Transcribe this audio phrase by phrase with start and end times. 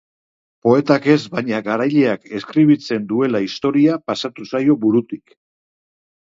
[0.67, 5.37] Poetak ez baina garaileak eskribitzen duela historia pasatu zaio burutik.